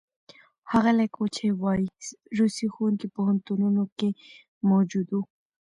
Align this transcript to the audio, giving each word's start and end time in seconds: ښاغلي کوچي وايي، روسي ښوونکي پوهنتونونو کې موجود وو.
ښاغلي 0.69 1.07
کوچي 1.15 1.47
وايي، 1.61 1.87
روسي 2.37 2.67
ښوونکي 2.73 3.07
پوهنتونونو 3.15 3.83
کې 3.97 4.09
موجود 4.69 5.07
وو. 5.11 5.21